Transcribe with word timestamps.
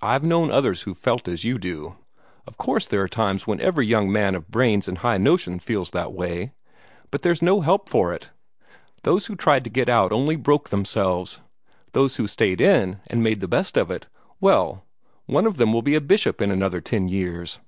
I've 0.00 0.22
known 0.24 0.50
others 0.50 0.84
who 0.84 0.94
felt 0.94 1.28
as 1.28 1.44
you 1.44 1.58
do 1.58 1.96
of 2.46 2.56
course 2.56 2.86
there 2.86 3.02
are 3.02 3.06
times 3.06 3.46
when 3.46 3.60
every 3.60 3.86
young 3.86 4.10
man 4.10 4.34
of 4.34 4.48
brains 4.48 4.88
and 4.88 4.96
high 4.96 5.18
notions 5.18 5.62
feels 5.62 5.90
that 5.90 6.14
way 6.14 6.52
but 7.10 7.20
there's 7.20 7.42
no 7.42 7.60
help 7.60 7.86
for 7.86 8.14
it. 8.14 8.30
Those 9.02 9.26
who 9.26 9.36
tried 9.36 9.64
to 9.64 9.68
get 9.70 9.90
out 9.90 10.10
only 10.10 10.36
broke 10.36 10.70
themselves. 10.70 11.42
Those 11.92 12.16
who 12.16 12.26
stayed 12.26 12.62
in, 12.62 13.00
and 13.08 13.22
made 13.22 13.40
the 13.40 13.46
best 13.46 13.76
of 13.76 13.90
it 13.90 14.06
well, 14.40 14.86
one 15.26 15.44
of 15.44 15.58
them 15.58 15.74
will 15.74 15.82
be 15.82 15.94
a 15.94 16.00
bishop 16.00 16.40
in 16.40 16.50
another 16.50 16.80
ten 16.80 17.06
years." 17.08 17.58